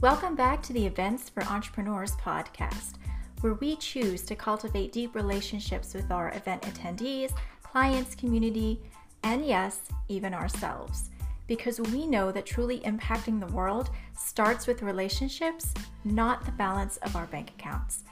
[0.00, 2.92] Welcome back to the Events for Entrepreneurs podcast,
[3.40, 7.32] where we choose to cultivate deep relationships with our event attendees,
[7.64, 8.80] clients, community,
[9.24, 11.10] and yes, even ourselves.
[11.48, 17.16] Because we know that truly impacting the world starts with relationships, not the balance of
[17.16, 18.04] our bank accounts.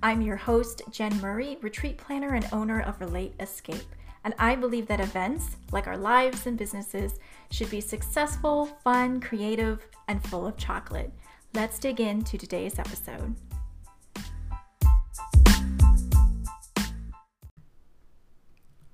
[0.00, 3.82] I'm your host, Jen Murray, retreat planner and owner of Relate Escape.
[4.22, 7.18] And I believe that events, like our lives and businesses,
[7.50, 11.12] should be successful, fun, creative, and full of chocolate.
[11.54, 13.36] Let's dig into today's episode.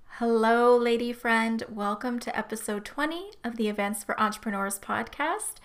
[0.07, 1.63] Hello, lady friend.
[1.69, 5.59] Welcome to episode 20 of the Events for Entrepreneurs podcast.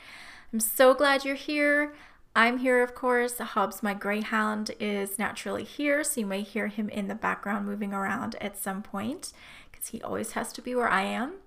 [0.54, 1.96] I'm so glad you're here.
[2.36, 3.40] I'm here, of course.
[3.40, 7.92] Hobbs, my greyhound, is naturally here, so you may hear him in the background moving
[7.92, 9.34] around at some point
[9.72, 11.38] because he always has to be where I am.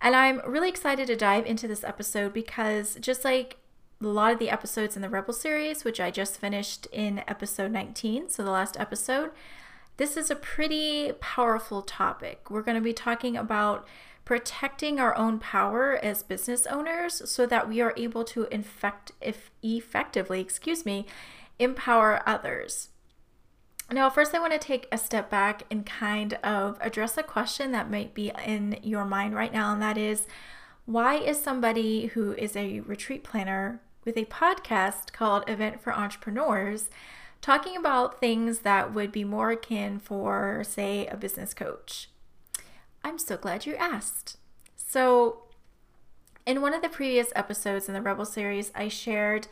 [0.00, 3.58] And I'm really excited to dive into this episode because just like
[4.02, 7.70] a lot of the episodes in the Rebel series, which I just finished in episode
[7.70, 9.30] 19, so the last episode,
[9.98, 12.50] this is a pretty powerful topic.
[12.50, 13.86] We're going to be talking about
[14.24, 19.50] protecting our own power as business owners so that we are able to infect if
[19.62, 21.04] effectively, excuse me,
[21.58, 22.88] empower others.
[23.92, 27.72] Now, first, I want to take a step back and kind of address a question
[27.72, 30.26] that might be in your mind right now, and that is
[30.86, 36.90] why is somebody who is a retreat planner with a podcast called Event for Entrepreneurs
[37.40, 42.10] talking about things that would be more akin for, say, a business coach?
[43.02, 44.36] I'm so glad you asked.
[44.76, 45.44] So,
[46.44, 49.46] in one of the previous episodes in the Rebel series, I shared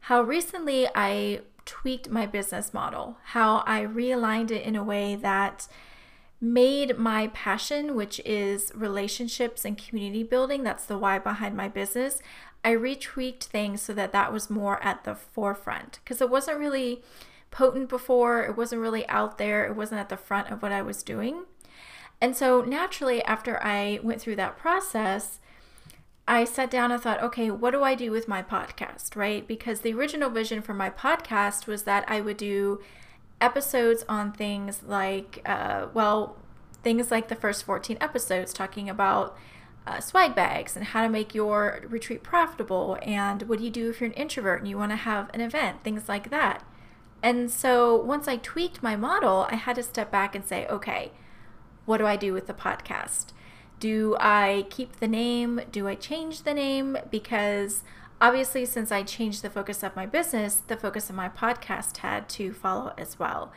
[0.00, 5.68] how recently I tweaked my business model, how I realigned it in a way that
[6.42, 12.20] made my passion, which is relationships and community building, that's the why behind my business.
[12.64, 17.00] I retweaked things so that that was more at the forefront because it wasn't really
[17.52, 20.82] potent before, it wasn't really out there, it wasn't at the front of what I
[20.82, 21.44] was doing.
[22.20, 25.38] And so naturally, after I went through that process,
[26.26, 29.46] I sat down and thought, okay, what do I do with my podcast, right?
[29.46, 32.80] Because the original vision for my podcast was that I would do
[33.42, 36.36] episodes on things like, uh, well,
[36.82, 39.36] things like the first 14 episodes talking about
[39.86, 43.90] uh, swag bags and how to make your retreat profitable and what do you do
[43.90, 46.64] if you're an introvert and you want to have an event, things like that.
[47.22, 51.12] And so once I tweaked my model, I had to step back and say, okay,
[51.84, 53.26] what do I do with the podcast?
[53.78, 55.60] Do I keep the name?
[55.70, 56.96] Do I change the name?
[57.10, 57.82] Because
[58.22, 62.28] obviously, since I changed the focus of my business, the focus of my podcast had
[62.30, 63.52] to follow as well.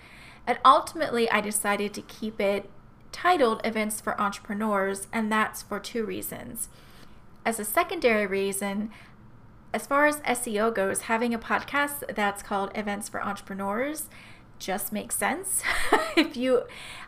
[0.47, 2.69] And ultimately, I decided to keep it
[3.11, 6.67] titled Events for Entrepreneurs, and that's for two reasons.
[7.45, 8.89] As a secondary reason,
[9.71, 14.09] as far as SEO goes, having a podcast that's called Events for Entrepreneurs
[14.57, 15.61] just makes sense.
[16.17, 16.63] if you,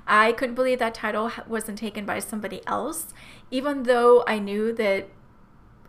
[0.05, 3.13] I couldn't believe that title wasn't taken by somebody else,
[3.49, 5.07] even though I knew that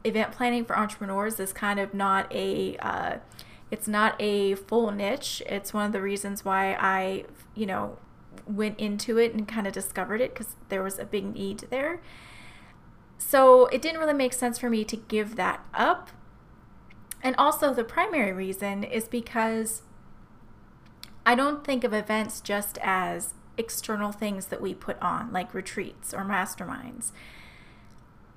[0.05, 3.17] event planning for entrepreneurs is kind of not a, uh,
[3.71, 5.43] it's not a full niche.
[5.47, 7.99] It's one of the reasons why I, you know,
[8.47, 12.01] went into it and kind of discovered it because there was a big need there.
[13.19, 16.11] So it didn't really make sense for me to give that up.
[17.23, 19.83] And also, the primary reason is because
[21.27, 26.15] I don't think of events just as external things that we put on, like retreats
[26.15, 27.11] or masterminds.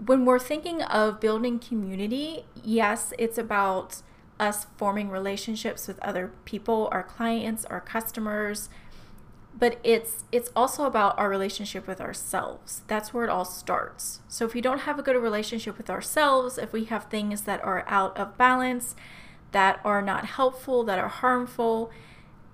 [0.03, 4.01] When we're thinking of building community, yes, it's about
[4.39, 8.69] us forming relationships with other people, our clients, our customers,
[9.57, 12.81] but it's it's also about our relationship with ourselves.
[12.87, 14.21] That's where it all starts.
[14.27, 17.63] So if we don't have a good relationship with ourselves, if we have things that
[17.63, 18.95] are out of balance,
[19.51, 21.91] that are not helpful, that are harmful,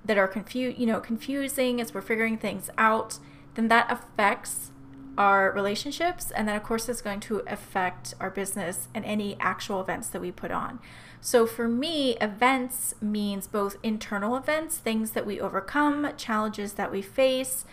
[0.04, 3.20] that are confused, you know, confusing as we're figuring things out,
[3.56, 4.72] then that affects
[5.18, 9.82] our relationships and then of course it's going to affect our business and any actual
[9.82, 10.80] events that we put on.
[11.20, 17.02] So for me, events means both internal events, things that we overcome, challenges that we
[17.02, 17.66] face,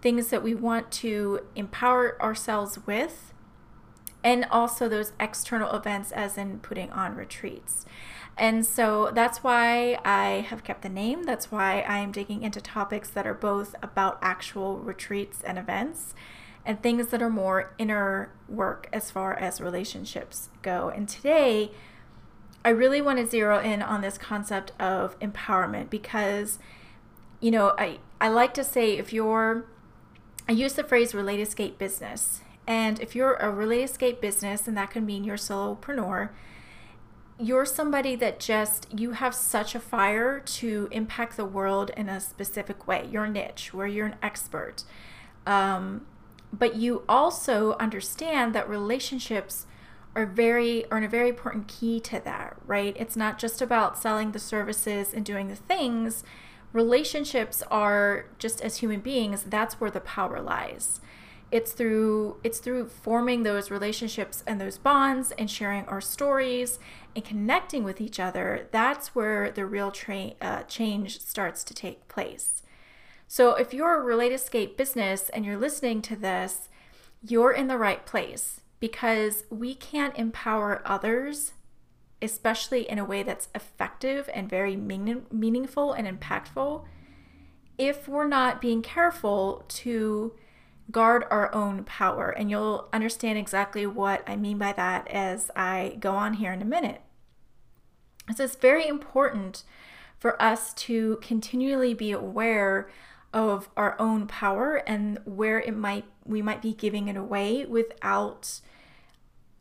[0.00, 3.34] things that we want to empower ourselves with,
[4.22, 7.84] and also those external events as in putting on retreats.
[8.36, 11.24] And so that's why I have kept the name.
[11.24, 16.14] That's why I am digging into topics that are both about actual retreats and events
[16.66, 20.88] and things that are more inner work as far as relationships go.
[20.88, 21.70] And today,
[22.64, 26.58] I really want to zero in on this concept of empowerment because,
[27.40, 29.66] you know, I, I like to say if you're,
[30.48, 32.40] I use the phrase relate escape business.
[32.66, 36.30] And if you're a relate escape business, and that can mean you're solopreneur,
[37.38, 42.20] you're somebody that just you have such a fire to impact the world in a
[42.20, 44.84] specific way your niche where you're an expert
[45.46, 46.06] um,
[46.58, 49.66] but you also understand that relationships
[50.14, 52.96] are very are in a very important key to that right?
[52.98, 56.22] It's not just about selling the services and doing the things.
[56.72, 61.00] Relationships are just as human beings that's where the power lies.
[61.50, 66.78] It's through it's through forming those relationships and those bonds and sharing our stories
[67.14, 72.08] and connecting with each other that's where the real tra- uh, change starts to take
[72.08, 72.62] place
[73.34, 76.68] so if you're a relate escape business and you're listening to this
[77.26, 81.52] you're in the right place because we can't empower others
[82.22, 86.84] especially in a way that's effective and very meaning- meaningful and impactful
[87.76, 90.32] if we're not being careful to
[90.90, 92.30] guard our own power.
[92.30, 96.62] And you'll understand exactly what I mean by that as I go on here in
[96.62, 97.00] a minute.
[98.34, 99.64] So it's very important
[100.18, 102.88] for us to continually be aware
[103.34, 108.60] of our own power and where it might we might be giving it away without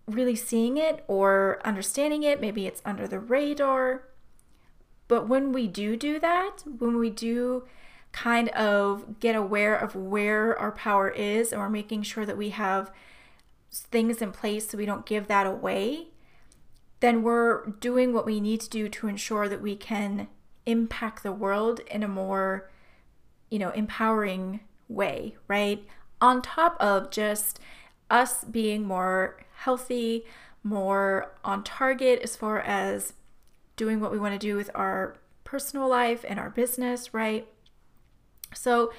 [0.08, 2.40] really seeing it or understanding it.
[2.40, 4.06] Maybe it's under the radar.
[5.10, 7.66] But when we do do that, when we do
[8.14, 12.52] kind of get aware of where our power is and we're making sure that we
[12.52, 12.92] have
[13.72, 16.08] things in place so we don't give that away,
[17.00, 20.28] then we're doing what we need to do to ensure that we can
[20.66, 22.70] impact the world in a more,
[23.54, 25.86] you know, empowering way, right?
[26.20, 27.60] On top of just
[28.10, 30.26] us being more healthy,
[30.64, 33.14] more on target as far as
[33.76, 37.48] doing what we want to do with our personal life and our business, right?
[38.56, 38.92] So,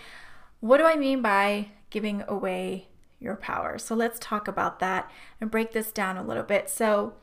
[0.60, 2.86] what do I mean by giving away
[3.18, 3.76] your power?
[3.76, 5.10] So, let's talk about that
[5.40, 6.70] and break this down a little bit.
[6.70, 7.14] So,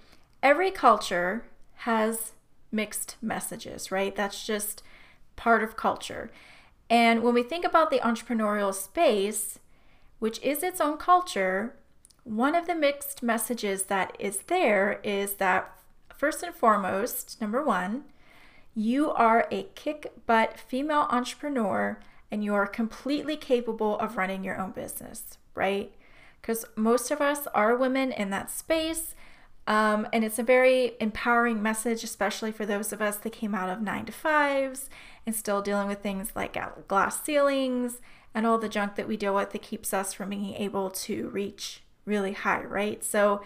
[0.43, 1.45] every culture
[1.75, 2.33] has
[2.73, 4.13] mixed messages, right?
[4.13, 4.83] That's just
[5.37, 6.29] part of culture.
[6.91, 9.59] And when we think about the entrepreneurial space,
[10.19, 11.77] which is its own culture,
[12.25, 15.73] one of the mixed messages that is there is that
[16.13, 18.03] first and foremost, number one,
[18.75, 21.97] you are a kick butt female entrepreneur
[22.29, 25.93] and you are completely capable of running your own business, right?
[26.41, 29.15] Because most of us are women in that space.
[29.71, 33.69] Um, and it's a very empowering message, especially for those of us that came out
[33.69, 34.89] of nine to fives
[35.25, 36.57] and still dealing with things like
[36.89, 38.01] glass ceilings
[38.33, 41.29] and all the junk that we deal with that keeps us from being able to
[41.29, 43.01] reach really high, right?
[43.01, 43.43] So,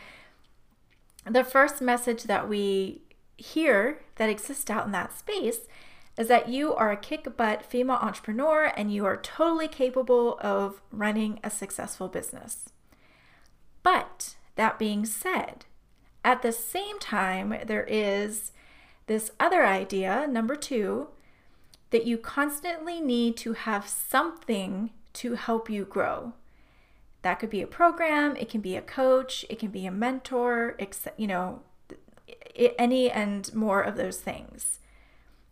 [1.29, 3.03] the first message that we
[3.37, 5.67] hear that exists out in that space
[6.17, 10.81] is that you are a kick butt female entrepreneur and you are totally capable of
[10.91, 12.69] running a successful business.
[13.83, 15.65] But that being said,
[16.25, 18.51] at the same time, there is
[19.05, 21.09] this other idea, number two,
[21.91, 26.33] that you constantly need to have something to help you grow.
[27.21, 30.75] That could be a program, it can be a coach, it can be a mentor,
[31.15, 31.61] you know,
[32.79, 34.79] any and more of those things.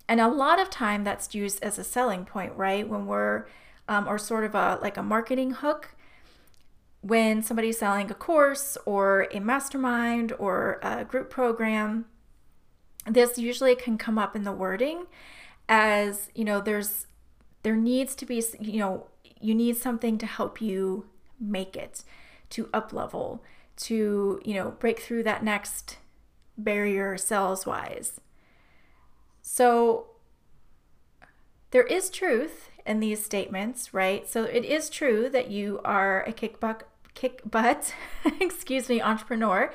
[0.07, 2.87] And a lot of time that's used as a selling point, right?
[2.87, 3.45] When we're,
[3.87, 5.95] um, or sort of a like a marketing hook,
[7.03, 12.05] when somebody's selling a course or a mastermind or a group program,
[13.05, 15.05] this usually can come up in the wording
[15.67, 17.07] as, you know, there's,
[17.63, 19.07] there needs to be, you know,
[19.41, 21.05] you need something to help you
[21.37, 22.05] make it,
[22.51, 23.43] to up level,
[23.75, 25.97] to, you know, break through that next
[26.57, 28.21] barrier sales wise.
[29.41, 30.07] So
[31.71, 34.29] there is truth in these statements, right?
[34.29, 37.93] So it is true that you are a kick butt, kick butt,
[38.39, 39.73] excuse me, entrepreneur,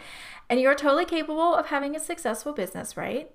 [0.48, 3.30] and you are totally capable of having a successful business, right?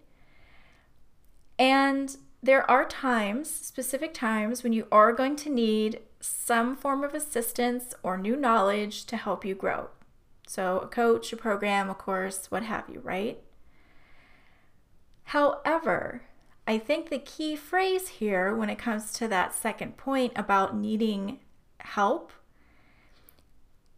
[1.60, 7.14] And there are times, specific times, when you are going to need some form of
[7.14, 9.90] assistance or new knowledge to help you grow.
[10.48, 13.40] So, a coach, a program, a course, what have you, right?
[15.26, 16.24] However,
[16.68, 21.40] I think the key phrase here when it comes to that second point about needing
[21.80, 22.32] help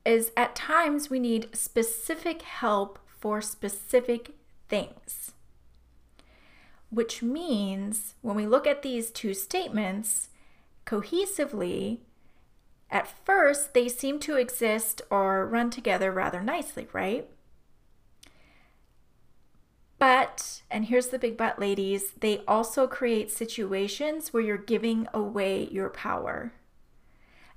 [0.06, 4.36] is at times we need specific help for specific
[4.70, 5.32] things.
[6.90, 10.30] Which means when we look at these two statements
[10.86, 12.00] cohesively,
[12.92, 17.28] at first they seem to exist or run together rather nicely, right?
[19.98, 25.68] But, and here's the big but, ladies, they also create situations where you're giving away
[25.72, 26.54] your power.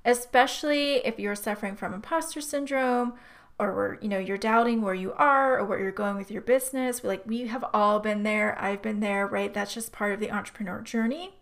[0.09, 3.13] Especially if you're suffering from imposter syndrome
[3.59, 7.03] or you know, you're doubting where you are or where you're going with your business.
[7.03, 8.59] Like we have all been there.
[8.59, 9.53] I've been there, right?
[9.53, 11.35] That's just part of the entrepreneur journey.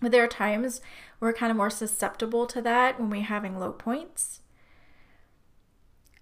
[0.00, 0.80] But there are times
[1.18, 4.40] we're kind of more susceptible to that when we're having low points.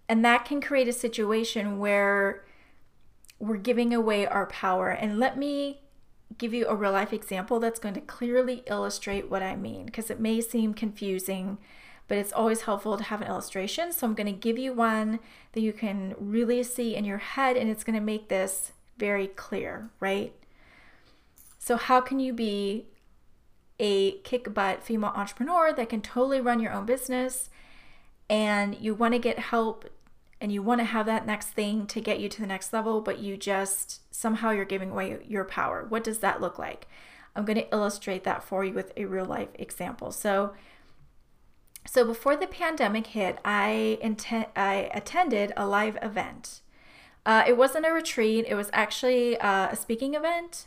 [0.08, 2.44] And that can create a situation where
[3.38, 4.90] we're giving away our power.
[4.90, 5.80] And let me
[6.38, 10.10] give you a real life example that's going to clearly illustrate what I mean because
[10.10, 11.58] it may seem confusing,
[12.08, 13.92] but it's always helpful to have an illustration.
[13.92, 15.20] So I'm going to give you one
[15.52, 19.28] that you can really see in your head and it's going to make this very
[19.28, 20.34] clear, right?
[21.58, 22.86] So, how can you be
[23.78, 27.50] a kick butt female entrepreneur that can totally run your own business
[28.30, 29.88] and you want to get help
[30.40, 33.00] and you want to have that next thing to get you to the next level,
[33.00, 35.86] but you just somehow you're giving away your power.
[35.88, 36.86] What does that look like?
[37.34, 40.10] I'm going to illustrate that for you with a real life example.
[40.10, 40.54] So,
[41.86, 46.60] so before the pandemic hit, I intent I attended a live event.
[47.24, 50.66] Uh, it wasn't a retreat; it was actually uh, a speaking event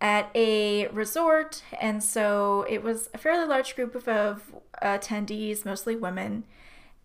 [0.00, 5.94] at a resort, and so it was a fairly large group of, of attendees, mostly
[5.94, 6.44] women.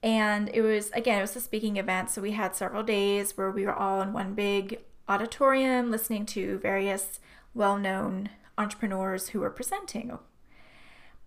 [0.04, 2.10] And it was, again, it was a speaking event.
[2.12, 6.58] So we had several days where we were all in one big auditorium listening to
[6.60, 7.20] various
[7.54, 10.18] well known entrepreneurs who were presenting.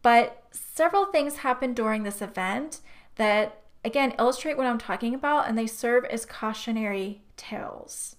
[0.03, 2.81] But several things happened during this event
[3.17, 8.17] that, again, illustrate what I'm talking about and they serve as cautionary tales.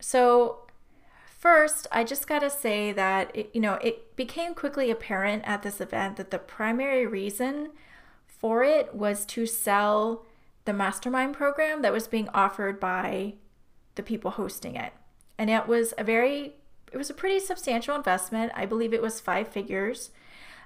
[0.00, 0.60] So,
[1.26, 5.62] first, I just got to say that, it, you know, it became quickly apparent at
[5.62, 7.70] this event that the primary reason
[8.38, 10.24] for it was to sell
[10.64, 13.34] the mastermind program that was being offered by
[13.96, 14.92] the people hosting it.
[15.36, 16.54] And it was a very
[16.90, 18.50] it was a pretty substantial investment.
[18.54, 20.10] I believe it was 5 figures.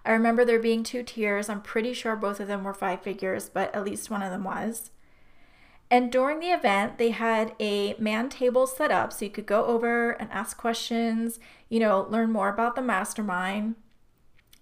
[0.04, 1.48] I remember there being two tiers.
[1.48, 4.44] I'm pretty sure both of them were 5 figures, but at least one of them
[4.44, 4.90] was.
[5.90, 9.64] And during the event, they had a man table set up so you could go
[9.66, 13.74] over and ask questions, you know, learn more about the mastermind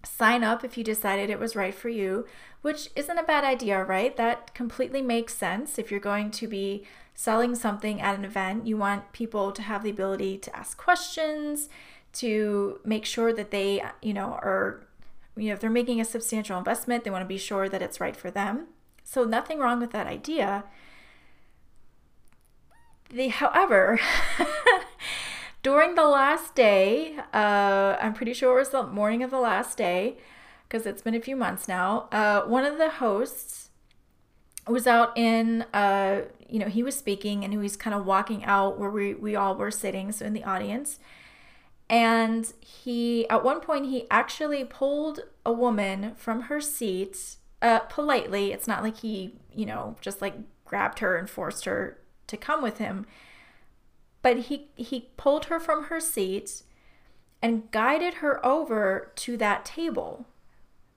[0.04, 2.26] sign up if you decided it was right for you,
[2.62, 4.16] which isn't a bad idea, right?
[4.16, 5.78] That completely makes sense.
[5.78, 9.82] If you're going to be selling something at an event, you want people to have
[9.82, 11.68] the ability to ask questions,
[12.14, 14.86] to make sure that they, you know, are,
[15.36, 18.00] you know, if they're making a substantial investment, they want to be sure that it's
[18.00, 18.66] right for them.
[19.04, 20.64] So, nothing wrong with that idea.
[23.10, 23.98] The, however,
[25.62, 29.76] during the last day, uh, I'm pretty sure it was the morning of the last
[29.76, 30.18] day,
[30.70, 32.08] because it's been a few months now.
[32.12, 33.70] Uh, one of the hosts
[34.68, 38.44] was out in, uh, you know, he was speaking and he was kind of walking
[38.44, 41.00] out where we, we all were sitting, so in the audience.
[41.88, 48.52] And he, at one point, he actually pulled a woman from her seat uh, politely.
[48.52, 50.34] It's not like he, you know, just like
[50.64, 51.98] grabbed her and forced her
[52.28, 53.06] to come with him
[54.22, 56.62] but he he pulled her from her seat
[57.42, 60.26] and guided her over to that table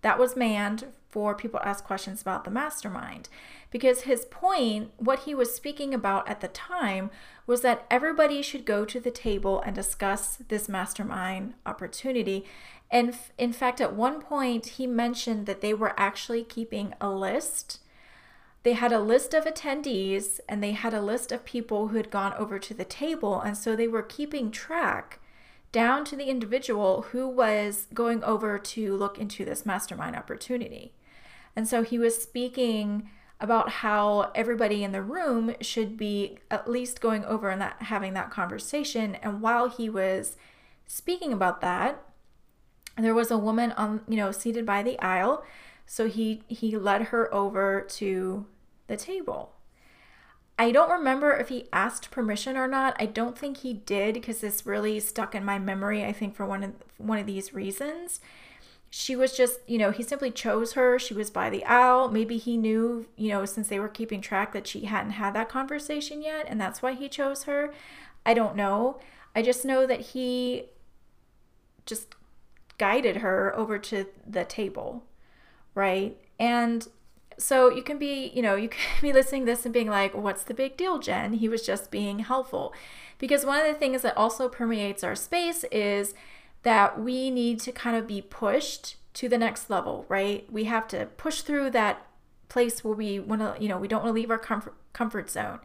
[0.03, 3.29] that was manned for people to ask questions about the mastermind
[3.71, 7.09] because his point what he was speaking about at the time
[7.45, 12.45] was that everybody should go to the table and discuss this mastermind opportunity
[12.89, 17.79] and in fact at one point he mentioned that they were actually keeping a list
[18.63, 22.09] they had a list of attendees and they had a list of people who had
[22.09, 23.39] gone over to the table.
[23.39, 25.19] And so they were keeping track
[25.73, 30.93] down to the individual who was going over to look into this mastermind opportunity.
[31.55, 33.09] And so he was speaking
[33.41, 38.13] about how everybody in the room should be at least going over and that having
[38.13, 39.15] that conversation.
[39.15, 40.37] And while he was
[40.85, 42.01] speaking about that,
[42.97, 45.43] there was a woman on, you know, seated by the aisle.
[45.85, 48.45] So he he led her over to
[48.87, 49.53] the table.
[50.57, 52.95] I don't remember if he asked permission or not.
[52.99, 56.45] I don't think he did because this really stuck in my memory, I think for
[56.45, 58.19] one of one of these reasons.
[58.91, 60.99] She was just, you know, he simply chose her.
[60.99, 62.09] She was by the aisle.
[62.09, 65.49] Maybe he knew, you know, since they were keeping track that she hadn't had that
[65.49, 67.73] conversation yet and that's why he chose her.
[68.23, 68.99] I don't know.
[69.35, 70.65] I just know that he
[71.87, 72.15] just
[72.77, 75.03] guided her over to the table,
[75.73, 76.15] right?
[76.39, 76.87] And
[77.37, 80.13] so you can be, you know, you can be listening to this and being like,
[80.13, 81.33] what's the big deal, Jen?
[81.33, 82.73] He was just being helpful.
[83.17, 86.13] Because one of the things that also permeates our space is
[86.63, 90.51] that we need to kind of be pushed to the next level, right?
[90.51, 92.05] We have to push through that
[92.49, 95.29] place where we want to, you know, we don't want to leave our comfort comfort
[95.29, 95.59] zone.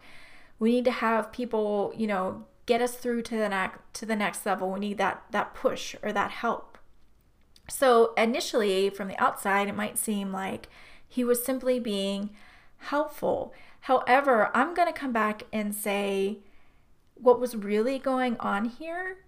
[0.58, 4.16] We need to have people, you know, get us through to the next to the
[4.16, 4.70] next level.
[4.70, 6.78] We need that that push or that help.
[7.68, 10.68] So initially from the outside it might seem like
[11.08, 12.30] he was simply being
[12.76, 13.52] helpful.
[13.80, 16.38] However, I'm going to come back and say
[17.14, 19.18] what was really going on here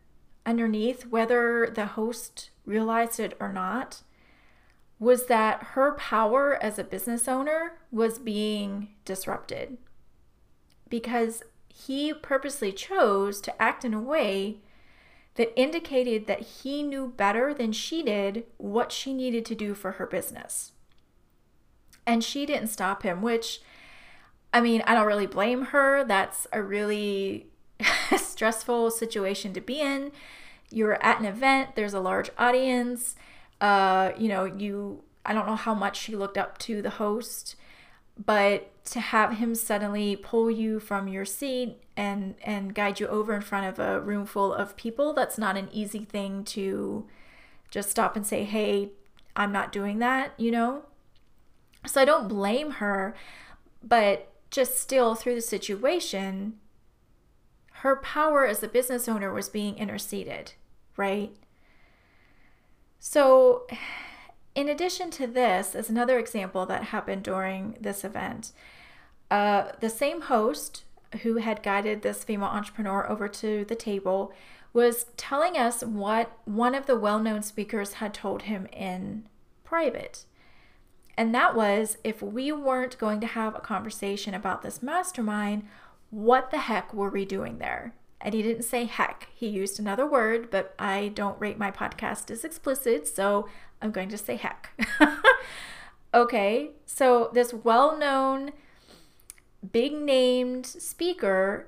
[0.47, 4.03] underneath, whether the host realized it or not,
[4.99, 9.79] was that her power as a business owner was being disrupted
[10.89, 14.59] because he purposely chose to act in a way
[15.37, 19.93] that indicated that he knew better than she did what she needed to do for
[19.93, 20.73] her business.
[22.07, 23.61] And she didn't stop him, which
[24.53, 26.05] I mean, I don't really blame her.
[26.05, 27.47] That's a really
[28.17, 30.13] stressful situation to be in.
[30.71, 33.15] You're at an event, there's a large audience.
[33.61, 37.57] Uh, you know, you I don't know how much she looked up to the host,
[38.25, 43.35] but to have him suddenly pull you from your seat and and guide you over
[43.35, 47.07] in front of a room full of people, that's not an easy thing to
[47.71, 48.91] just stop and say, "Hey,
[49.37, 50.85] I'm not doing that," you know?
[51.87, 53.15] So I don't blame her,
[53.83, 56.55] but just still through the situation,
[57.73, 60.53] her power as a business owner was being interceded,
[60.97, 61.35] right?
[62.99, 63.67] So,
[64.55, 68.53] in addition to this, as another example that happened during this event,
[69.31, 70.85] uh, the same host
[71.23, 74.33] who had guided this female entrepreneur over to the table
[74.73, 79.25] was telling us what one of the well known speakers had told him in
[79.65, 80.25] private.
[81.21, 85.69] And that was if we weren't going to have a conversation about this mastermind,
[86.09, 87.93] what the heck were we doing there?
[88.23, 89.29] And he didn't say heck.
[89.35, 93.51] He used another word, but I don't rate my podcast as explicit, so
[93.83, 94.71] I'm going to say heck.
[96.15, 98.53] okay, so this well known,
[99.73, 101.67] big named speaker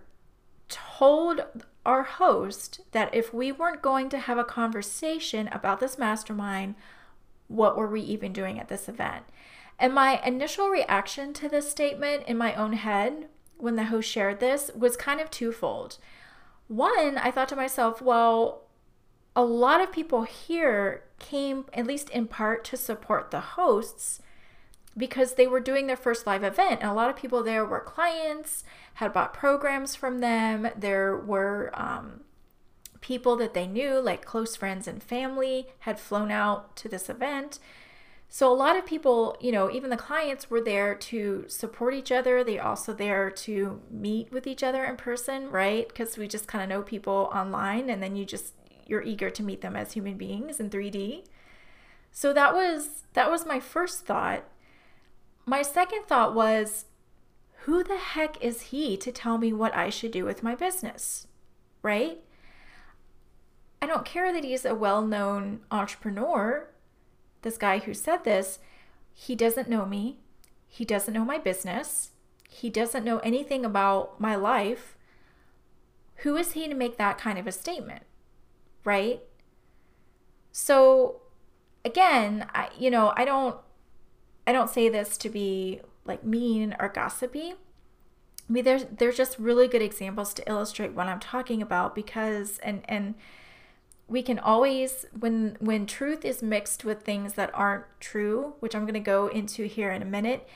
[0.71, 1.44] told
[1.85, 6.75] our host that if we weren't going to have a conversation about this mastermind,
[7.49, 9.25] what were we even doing at this event?
[9.82, 14.38] And my initial reaction to this statement in my own head when the host shared
[14.38, 15.99] this was kind of twofold.
[16.68, 18.62] One, I thought to myself, well,
[19.34, 24.21] a lot of people here came, at least in part, to support the hosts
[24.97, 26.80] because they were doing their first live event.
[26.80, 28.62] And a lot of people there were clients,
[28.95, 30.68] had bought programs from them.
[30.76, 32.21] There were um,
[33.00, 37.58] people that they knew, like close friends and family, had flown out to this event.
[38.34, 42.10] So a lot of people, you know, even the clients were there to support each
[42.10, 42.42] other.
[42.42, 45.86] They also there to meet with each other in person, right?
[45.86, 48.54] Because we just kind of know people online and then you just
[48.86, 51.26] you're eager to meet them as human beings in 3D.
[52.10, 54.45] So that was that was my first thought.
[55.45, 56.86] My second thought was
[57.64, 61.26] who the heck is he to tell me what I should do with my business?
[61.82, 62.21] Right?
[63.82, 66.72] I don't care that he's a well-known entrepreneur
[67.43, 68.59] this guy who said this,
[69.13, 70.19] he doesn't know me.
[70.69, 72.11] He doesn't know my business.
[72.49, 74.97] He doesn't know anything about my life.
[76.17, 78.05] Who is he to make that kind of a statement?
[78.85, 79.21] Right?
[80.50, 81.23] So
[81.85, 83.57] again, I you know, I don't
[84.47, 87.55] I don't say this to be like mean or gossipy.
[88.49, 92.59] I mean, there's there's just really good examples to illustrate what I'm talking about because
[92.59, 93.15] and and
[94.08, 98.82] we can always when when truth is mixed with things that aren't true which i'm
[98.82, 100.47] going to go into here in a minute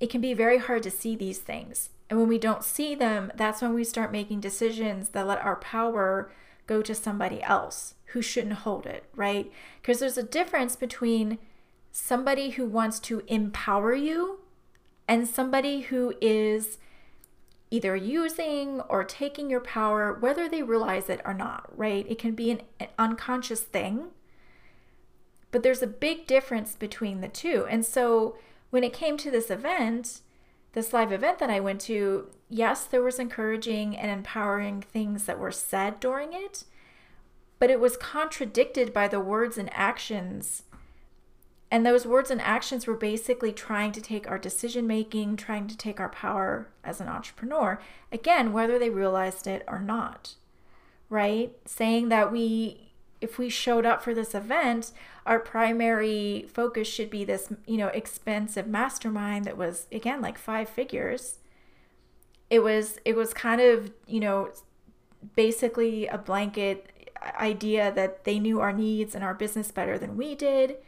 [0.00, 1.90] it can be very hard to see these things.
[2.08, 5.56] And when we don't see them that's when we start making decisions that let our
[5.56, 6.32] power
[6.66, 9.52] go to somebody else who shouldn't hold it right?
[9.80, 11.38] Because there's a difference between
[11.92, 14.40] somebody who wants to empower you
[15.06, 16.78] and somebody who is
[17.70, 22.06] either using or taking your power, whether they realize it or not, right?
[22.08, 24.08] It can be an, an unconscious thing,
[25.50, 27.66] but there's a big difference between the two.
[27.68, 28.36] And so
[28.70, 30.20] when it came to this event,
[30.72, 35.38] this live event that I went to, yes, there was encouraging and empowering things that
[35.38, 36.64] were said during it,
[37.58, 40.64] but it was contradicted by the words and actions
[41.70, 45.76] and those words and actions were basically trying to take our decision making, trying to
[45.76, 47.80] take our power as an entrepreneur,
[48.10, 50.34] again, whether they realized it or not,
[51.08, 51.52] right?
[51.64, 54.90] Saying that we, if we showed up for this event,
[55.24, 60.68] our primary focus should be this, you know, expensive mastermind that was, again, like five
[60.68, 61.38] figures.
[62.48, 64.50] It was, it was kind of, you know,
[65.36, 66.90] basically a blanket
[67.38, 70.78] idea that they knew our needs and our business better than we did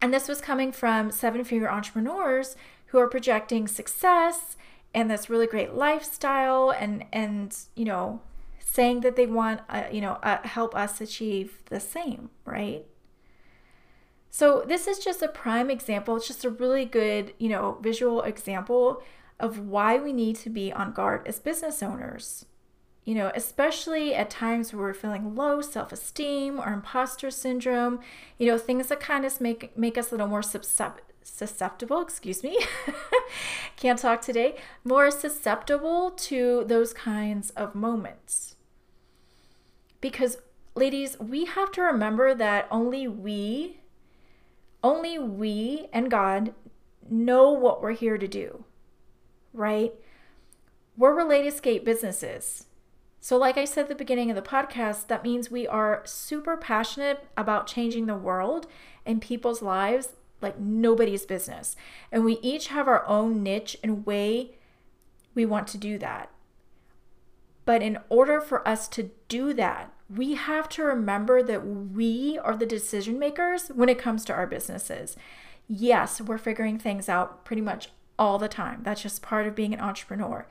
[0.00, 2.56] and this was coming from seven figure entrepreneurs
[2.86, 4.56] who are projecting success
[4.94, 8.20] and this really great lifestyle and and you know
[8.60, 12.84] saying that they want uh, you know uh, help us achieve the same right
[14.30, 16.16] So, this is just a prime example.
[16.16, 19.02] It's just a really good, you know, visual example
[19.40, 22.44] of why we need to be on guard as business owners.
[23.08, 28.00] You know, especially at times where we're feeling low self esteem or imposter syndrome,
[28.36, 32.58] you know, things that kind of make, make us a little more susceptible, excuse me,
[33.76, 38.56] can't talk today, more susceptible to those kinds of moments.
[40.02, 40.36] Because,
[40.74, 43.80] ladies, we have to remember that only we,
[44.84, 46.52] only we and God
[47.08, 48.66] know what we're here to do,
[49.54, 49.94] right?
[50.94, 52.66] We're related Escape businesses.
[53.20, 56.56] So, like I said at the beginning of the podcast, that means we are super
[56.56, 58.66] passionate about changing the world
[59.04, 61.74] and people's lives like nobody's business.
[62.12, 64.52] And we each have our own niche and way
[65.34, 66.30] we want to do that.
[67.64, 72.56] But in order for us to do that, we have to remember that we are
[72.56, 75.16] the decision makers when it comes to our businesses.
[75.66, 78.80] Yes, we're figuring things out pretty much all the time.
[78.84, 80.46] That's just part of being an entrepreneur.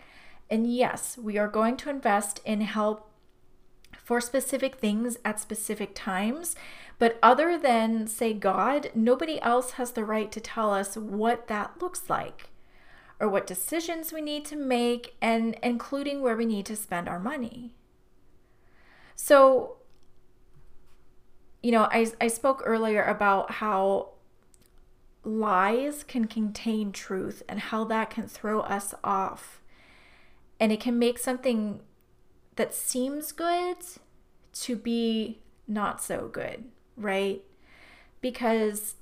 [0.49, 3.09] And yes, we are going to invest in help
[4.03, 6.55] for specific things at specific times.
[6.99, 11.81] But other than, say, God, nobody else has the right to tell us what that
[11.81, 12.49] looks like
[13.19, 17.19] or what decisions we need to make, and including where we need to spend our
[17.19, 17.73] money.
[19.15, 19.77] So,
[21.63, 24.09] you know, I, I spoke earlier about how
[25.23, 29.61] lies can contain truth and how that can throw us off
[30.59, 31.81] and it can make something
[32.55, 33.77] that seems good
[34.53, 36.65] to be not so good,
[36.95, 37.43] right?
[38.21, 38.95] Because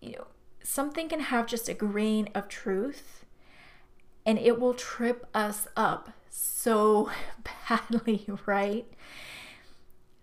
[0.00, 0.26] you know,
[0.62, 3.24] something can have just a grain of truth
[4.24, 7.10] and it will trip us up so
[7.68, 8.86] badly, right?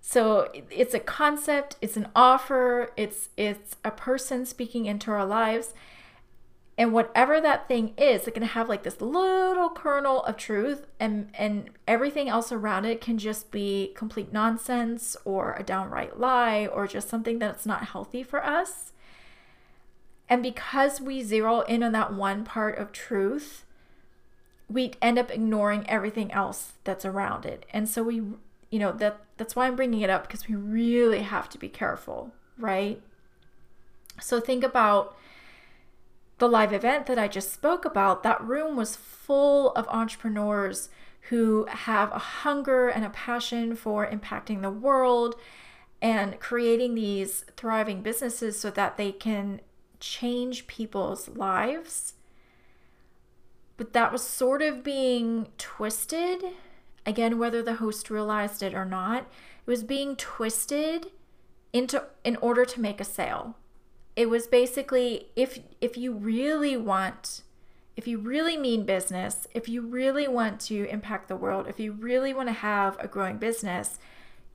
[0.02, 5.74] So it's a concept, it's an offer, it's it's a person speaking into our lives
[6.78, 11.30] and whatever that thing is, it can have like this little kernel of truth and
[11.36, 16.86] and everything else around it can just be complete nonsense or a downright lie or
[16.86, 18.92] just something that's not healthy for us.
[20.28, 23.64] And because we zero in on that one part of truth,
[24.70, 27.66] we end up ignoring everything else that's around it.
[27.72, 28.16] And so we
[28.70, 31.70] you know that that's why I'm bringing it up because we really have to be
[31.70, 33.02] careful, right?
[34.20, 35.16] So think about
[36.38, 40.90] the live event that I just spoke about, that room was full of entrepreneurs
[41.30, 45.36] who have a hunger and a passion for impacting the world
[46.02, 49.62] and creating these thriving businesses so that they can
[50.00, 52.14] change people's lives.
[53.78, 56.44] But that was sort of being twisted.
[57.06, 61.08] Again, whether the host realized it or not, it was being twisted
[61.74, 63.58] into in order to make a sale
[64.16, 67.42] it was basically if if you really want
[67.96, 71.94] if you really mean business, if you really want to impact the world, if you
[71.94, 74.00] really want to have a growing business,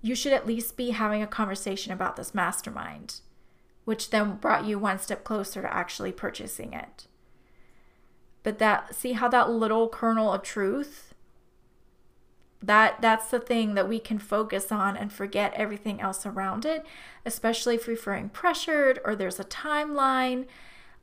[0.02, 3.20] you should at least be having a conversation about this mastermind,
[3.86, 7.06] which then brought you one step closer to actually purchasing it.
[8.42, 11.09] But that see how that little kernel of truth
[12.62, 16.84] that that's the thing that we can focus on and forget everything else around it
[17.24, 20.46] especially if we're feeling pressured or there's a timeline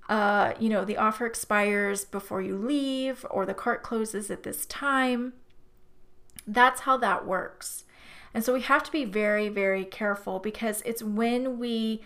[0.10, 4.66] uh, you know the offer expires before you leave or the cart closes at this
[4.66, 5.34] time.
[6.46, 7.84] That's how that works.
[8.34, 12.02] And so we have to be very very careful because it's when we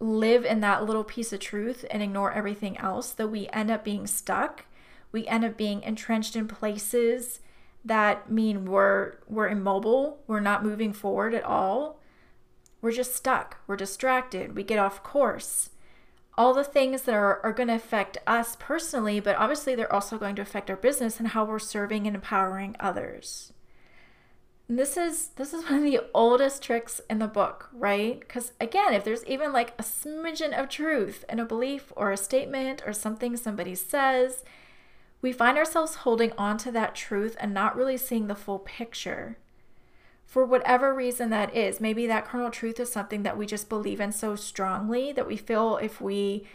[0.00, 3.84] live in that little piece of truth and ignore everything else that we end up
[3.84, 4.64] being stuck.
[5.10, 7.40] We end up being entrenched in places
[7.84, 12.00] that mean we're we're immobile, we're not moving forward at all.
[12.80, 15.70] We're just stuck, we're distracted, we get off course.
[16.36, 20.18] All the things that are, are going to affect us personally, but obviously they're also
[20.18, 23.52] going to affect our business and how we're serving and empowering others.
[24.68, 28.20] And this is this is one of the oldest tricks in the book, right?
[28.20, 32.16] Because again, if there's even like a smidgen of truth in a belief or a
[32.16, 34.44] statement or something somebody says,
[35.20, 39.36] we find ourselves holding on to that truth and not really seeing the full picture.
[40.26, 43.68] For whatever reason that is, maybe that kernel of truth is something that we just
[43.68, 46.46] believe in so strongly that we feel if we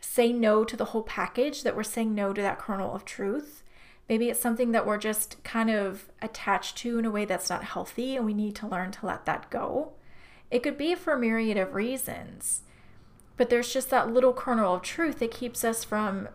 [0.00, 3.62] say no to the whole package, that we're saying no to that kernel of truth.
[4.08, 7.64] Maybe it's something that we're just kind of attached to in a way that's not
[7.64, 9.92] healthy and we need to learn to let that go.
[10.50, 12.62] It could be for a myriad of reasons,
[13.36, 16.28] but there's just that little kernel of truth that keeps us from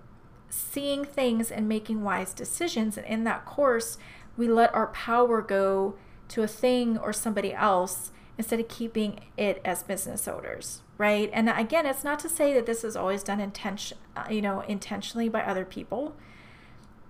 [0.51, 2.97] seeing things and making wise decisions.
[2.97, 3.97] And in that course,
[4.37, 5.95] we let our power go
[6.29, 11.29] to a thing or somebody else instead of keeping it as business owners, right?
[11.33, 14.61] And again, it's not to say that this is always done intention, uh, you know,
[14.61, 16.15] intentionally by other people.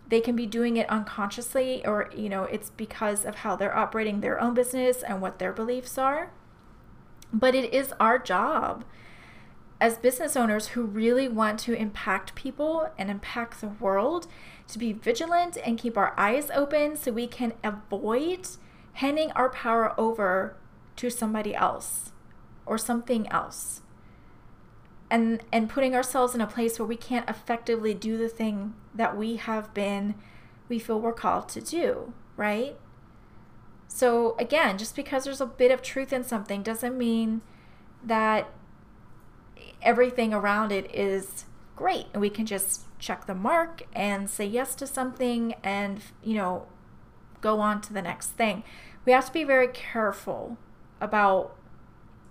[0.08, 4.20] They can be doing it unconsciously or, you know, it's because of how they're operating
[4.20, 6.32] their own business and what their beliefs are.
[7.32, 8.84] But it is our job
[9.82, 14.28] as business owners who really want to impact people and impact the world
[14.68, 18.48] to be vigilant and keep our eyes open so we can avoid
[18.94, 20.56] handing our power over
[20.96, 22.12] to somebody else
[22.68, 23.82] or something else.
[25.10, 29.18] And and putting ourselves in a place where we can't effectively do the thing that
[29.18, 30.16] we have been
[30.70, 32.78] we feel we're called to do right?
[33.88, 37.42] So again just because there's a bit of truth in something doesn't mean
[38.04, 38.50] that
[39.82, 44.76] everything around it is great and we can just check the mark and say yes
[44.76, 46.68] to something and you know
[47.42, 48.64] go on to the next thing
[49.06, 50.58] we have to be very careful
[51.00, 51.56] about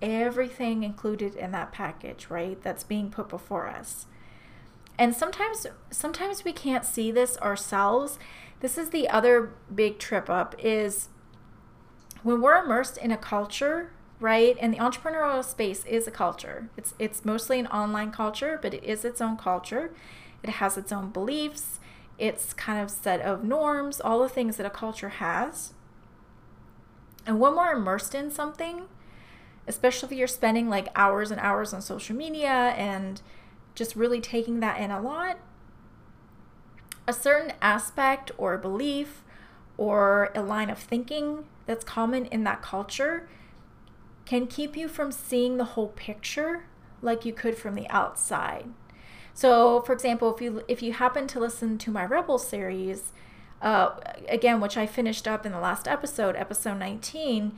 [0.01, 2.61] everything included in that package, right?
[2.61, 4.07] That's being put before us.
[4.97, 8.19] And sometimes sometimes we can't see this ourselves.
[8.59, 11.09] This is the other big trip up is
[12.23, 14.55] when we're immersed in a culture, right?
[14.61, 16.69] And the entrepreneurial space is a culture.
[16.77, 19.91] It's it's mostly an online culture, but it is its own culture.
[20.43, 21.79] It has its own beliefs,
[22.17, 25.73] its kind of set of norms, all the things that a culture has.
[27.25, 28.83] And when we're immersed in something,
[29.67, 33.21] especially if you're spending like hours and hours on social media and
[33.75, 35.37] just really taking that in a lot,
[37.07, 39.23] a certain aspect or belief
[39.77, 43.27] or a line of thinking that's common in that culture
[44.25, 46.65] can keep you from seeing the whole picture
[47.01, 48.65] like you could from the outside.
[49.33, 53.13] So, for example, if you if you happen to listen to my Rebel series,
[53.61, 53.91] uh,
[54.27, 57.57] again, which I finished up in the last episode, episode 19,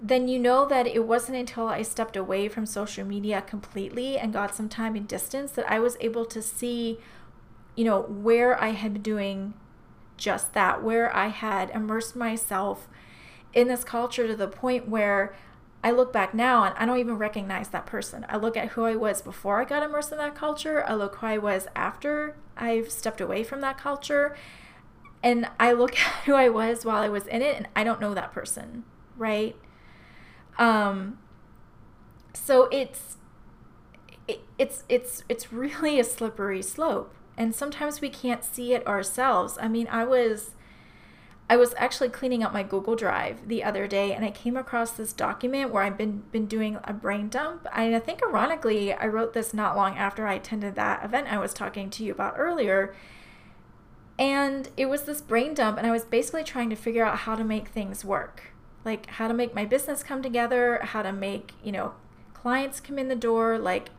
[0.00, 4.32] then you know that it wasn't until I stepped away from social media completely and
[4.32, 6.98] got some time and distance that I was able to see,
[7.74, 9.54] you know, where I had been doing
[10.16, 12.88] just that, where I had immersed myself
[13.54, 15.34] in this culture to the point where
[15.82, 18.26] I look back now and I don't even recognize that person.
[18.28, 20.84] I look at who I was before I got immersed in that culture.
[20.84, 24.36] I look who I was after I've stepped away from that culture
[25.22, 28.00] and I look at who I was while I was in it and I don't
[28.00, 28.84] know that person,
[29.16, 29.56] right?
[30.58, 31.18] Um
[32.34, 33.16] so it's
[34.26, 39.56] it, it's it's it's really a slippery slope and sometimes we can't see it ourselves.
[39.60, 40.50] I mean, I was
[41.50, 44.90] I was actually cleaning up my Google Drive the other day and I came across
[44.90, 47.66] this document where I've been been doing a brain dump.
[47.74, 51.38] And I think ironically, I wrote this not long after I attended that event I
[51.38, 52.94] was talking to you about earlier
[54.18, 57.36] and it was this brain dump, and I was basically trying to figure out how
[57.36, 58.52] to make things work
[58.84, 61.92] like how to make my business come together, how to make, you know,
[62.32, 63.90] clients come in the door, like,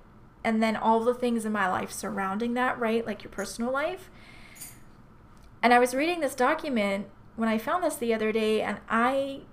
[0.44, 3.06] and then all the things in my life surrounding that, right?
[3.06, 4.10] Like your personal life.
[5.62, 7.08] And I was reading this document
[7.40, 9.44] when I found this the other day, and I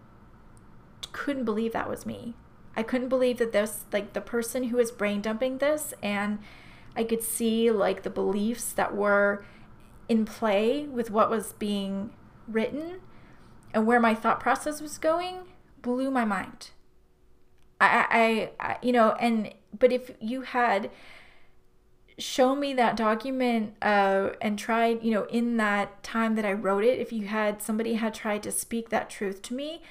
[1.12, 2.34] couldn't believe that was me.
[2.76, 6.40] I couldn't believe that this, like, the person who was brain dumping this, and
[6.96, 9.44] I could see, like, the beliefs that were
[10.08, 12.10] in play with what was being
[12.48, 12.96] written
[13.72, 15.42] and where my thought process was going
[15.80, 16.70] blew my mind.
[17.80, 20.90] I, I, I you know, and but if you had
[22.18, 26.84] shown me that document uh, and tried, you know, in that time that I wrote
[26.84, 29.82] it, if you had somebody had tried to speak that truth to me,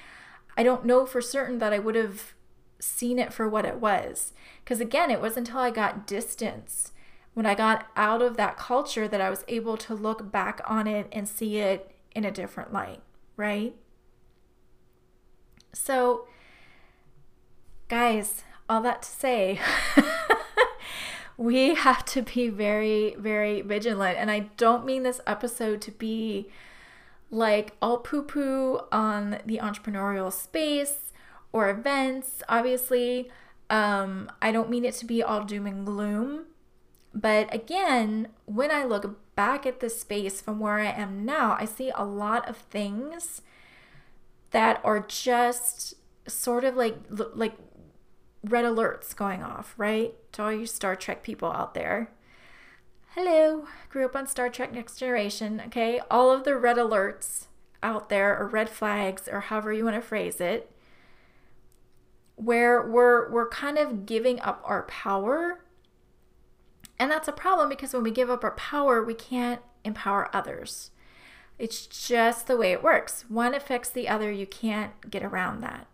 [0.56, 2.34] I don't know for certain that I would have
[2.80, 4.32] seen it for what it was.
[4.64, 6.92] Because again, it wasn't until I got distance
[7.34, 10.86] when I got out of that culture that I was able to look back on
[10.86, 13.02] it and see it in a different light,
[13.36, 13.76] right?
[15.74, 16.26] So,
[17.88, 19.60] guys, all that to say,
[21.36, 24.18] we have to be very, very vigilant.
[24.18, 26.48] And I don't mean this episode to be
[27.30, 31.12] like all poo poo on the entrepreneurial space
[31.52, 33.30] or events, obviously.
[33.68, 36.46] Um, I don't mean it to be all doom and gloom
[37.16, 41.64] but again, when I look back at the space from where I am now, I
[41.64, 43.40] see a lot of things
[44.50, 45.94] that are just
[46.26, 47.54] sort of like like
[48.48, 50.14] red alerts going off, right?
[50.32, 52.10] To all you Star Trek people out there.
[53.14, 56.00] Hello, grew up on Star Trek Next Generation, okay?
[56.10, 57.46] All of the red alerts
[57.82, 60.72] out there or red flags or however you want to phrase it
[62.34, 65.60] where we're we're kind of giving up our power
[66.98, 70.90] and that's a problem because when we give up our power, we can't empower others.
[71.58, 73.24] It's just the way it works.
[73.28, 74.30] One affects the other.
[74.30, 75.86] You can't get around that.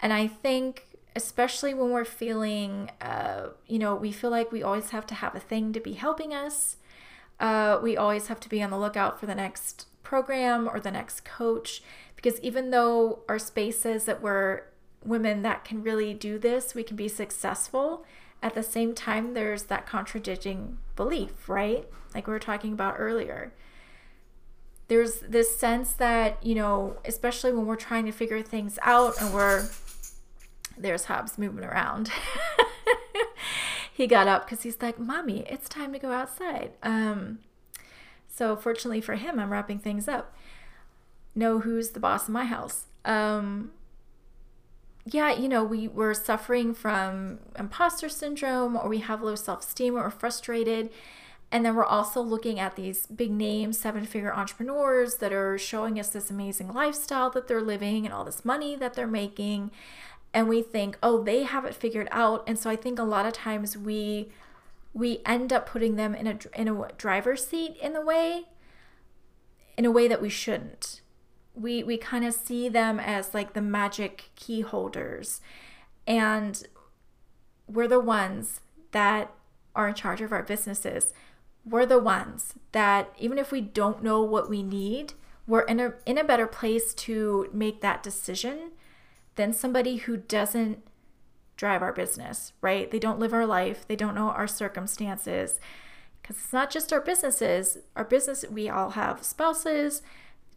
[0.00, 4.90] And I think, especially when we're feeling, uh, you know, we feel like we always
[4.90, 6.76] have to have a thing to be helping us.
[7.40, 10.90] Uh, we always have to be on the lookout for the next program or the
[10.90, 11.82] next coach.
[12.16, 14.62] Because even though our space says that we're
[15.04, 18.04] women that can really do this, we can be successful,
[18.42, 21.88] at the same time, there's that contradicting belief, right?
[22.14, 23.52] Like we were talking about earlier.
[24.88, 29.32] There's this sense that, you know, especially when we're trying to figure things out and
[29.32, 29.68] we're,
[30.82, 32.10] there's Hobbs moving around.
[33.92, 36.72] he got up because he's like, Mommy, it's time to go outside.
[36.82, 37.38] Um,
[38.28, 40.34] so, fortunately for him, I'm wrapping things up.
[41.34, 42.86] Know who's the boss in my house.
[43.04, 43.70] Um,
[45.04, 49.96] yeah, you know, we were suffering from imposter syndrome or we have low self esteem
[49.96, 50.90] or frustrated.
[51.50, 56.00] And then we're also looking at these big name seven figure entrepreneurs that are showing
[56.00, 59.70] us this amazing lifestyle that they're living and all this money that they're making.
[60.34, 62.42] And we think, oh, they have it figured out.
[62.46, 64.30] And so I think a lot of times we
[64.94, 68.44] we end up putting them in a in a driver's seat in the way
[69.76, 71.00] in a way that we shouldn't.
[71.54, 75.40] We we kind of see them as like the magic key holders.
[76.06, 76.62] And
[77.66, 78.60] we're the ones
[78.92, 79.32] that
[79.74, 81.14] are in charge of our businesses.
[81.64, 85.14] We're the ones that even if we don't know what we need
[85.46, 88.72] we're in a in a better place to make that decision
[89.36, 90.82] than somebody who doesn't
[91.56, 95.60] drive our business right they don't live our life they don't know our circumstances
[96.20, 100.02] because it's not just our businesses our business we all have spouses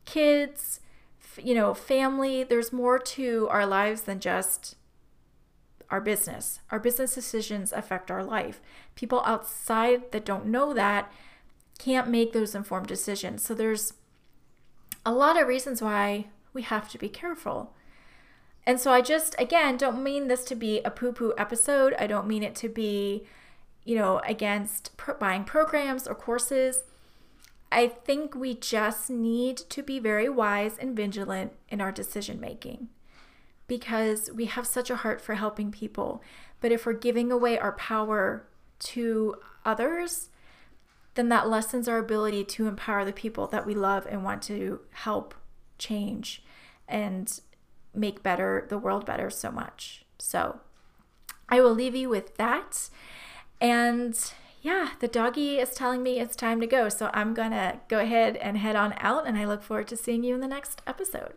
[0.06, 0.80] kids
[1.42, 4.76] you know, family, there's more to our lives than just
[5.90, 6.60] our business.
[6.72, 8.62] Our business decisions affect our life.
[8.96, 11.12] People outside that don't know that
[11.78, 13.44] can't make those informed decisions.
[13.44, 13.94] So there's
[15.06, 17.74] a lot of reasons why we have to be careful.
[18.66, 21.94] And so I just, again, don't mean this to be a poo poo episode.
[22.00, 23.26] I don't mean it to be,
[23.84, 26.84] you know, against buying programs or courses.
[27.72, 32.90] I think we just need to be very wise and vigilant in our decision making
[33.68, 36.22] because we have such a heart for helping people.
[36.62, 38.48] But if we're giving away our power
[38.80, 40.30] to others,
[41.16, 44.82] then that lessens our ability to empower the people that we love and want to
[44.92, 45.34] help
[45.78, 46.44] change
[46.88, 47.40] and
[47.96, 50.06] make better the world better so much.
[50.20, 50.60] So
[51.50, 52.90] I will leave you with that.
[53.62, 54.20] And
[54.62, 56.90] yeah, the doggy is telling me it's time to go.
[56.90, 59.98] So I'm going to go ahead and head on out, and I look forward to
[59.98, 61.34] seeing you in the next episode.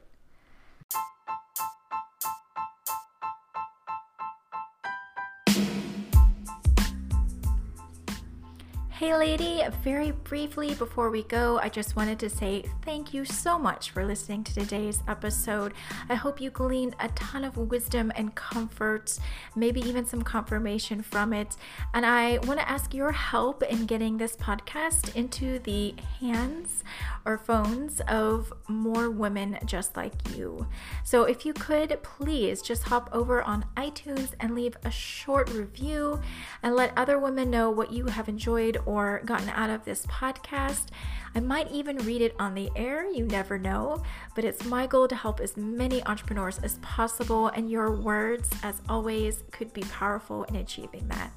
[8.99, 13.57] Hey, lady, very briefly before we go, I just wanted to say thank you so
[13.57, 15.73] much for listening to today's episode.
[16.09, 19.17] I hope you gleaned a ton of wisdom and comfort,
[19.55, 21.57] maybe even some confirmation from it.
[21.95, 26.83] And I want to ask your help in getting this podcast into the hands
[27.25, 30.67] or phones of more women just like you.
[31.05, 36.21] So if you could please just hop over on iTunes and leave a short review
[36.65, 40.87] and let other women know what you have enjoyed or gotten out of this podcast.
[41.35, 44.03] I might even read it on the air, you never know,
[44.35, 48.81] but it's my goal to help as many entrepreneurs as possible, and your words, as
[48.89, 51.31] always, could be powerful in achieving that.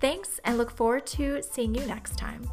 [0.00, 2.48] Thanks, and look forward to seeing you next time.